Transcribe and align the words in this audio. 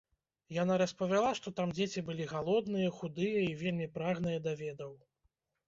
Яна 0.61 0.77
распавяла, 0.81 1.27
што 1.39 1.53
там 1.59 1.73
дзеці 1.75 2.03
былі 2.09 2.27
галодныя, 2.33 2.89
худыя 2.97 3.47
і 3.51 3.55
вельмі 3.63 3.87
прагныя 4.01 4.43
да 4.49 4.59
ведаў. 4.67 5.01